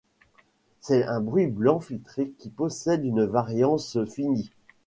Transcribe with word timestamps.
C'est 0.79 1.03
un 1.05 1.21
bruit 1.21 1.45
blanc 1.45 1.79
filtré 1.79 2.31
qui 2.39 2.49
possède 2.49 3.05
une 3.05 3.23
variance 3.23 4.03
finie. 4.05 4.49